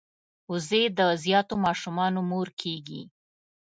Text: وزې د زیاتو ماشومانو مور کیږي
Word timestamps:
وزې 0.51 0.83
د 0.97 1.01
زیاتو 1.23 1.55
ماشومانو 1.65 2.19
مور 2.29 2.47
کیږي 2.61 3.01